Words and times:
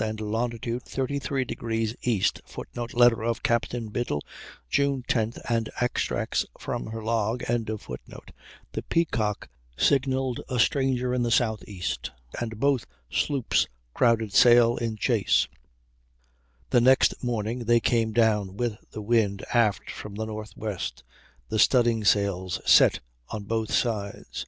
and 0.00 0.20
long. 0.20 0.50
33° 0.50 1.94
E.,[Footnote: 2.02 2.94
Letter 2.94 3.22
of 3.22 3.44
Captain 3.44 3.90
Biddle, 3.90 4.24
June 4.68 5.04
10th, 5.06 5.38
and 5.48 5.70
extracts 5.80 6.44
from 6.58 6.86
her 6.86 7.00
log.] 7.00 7.44
the 7.44 8.82
Peacock 8.88 9.48
signalled 9.76 10.40
a 10.48 10.58
stranger 10.58 11.14
in 11.14 11.22
the 11.22 11.28
S.E., 11.30 12.10
and 12.40 12.58
both 12.58 12.86
sloops 13.08 13.68
crowded 13.94 14.32
sail 14.32 14.76
in 14.78 14.96
chase. 14.96 15.46
The 16.70 16.80
next 16.80 17.22
morning 17.22 17.60
they 17.66 17.78
came 17.78 18.10
down 18.10 18.56
with 18.56 18.78
the 18.90 19.00
wind 19.02 19.44
aft 19.54 19.92
from 19.92 20.16
the 20.16 20.24
northwest, 20.26 21.04
the 21.50 21.58
studding 21.60 22.02
sails 22.02 22.60
set 22.66 22.98
on 23.28 23.44
both 23.44 23.72
sides. 23.72 24.44